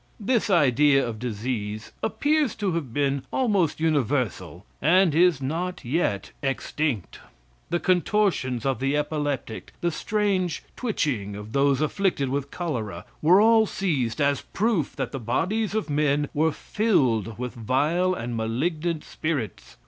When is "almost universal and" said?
3.31-5.13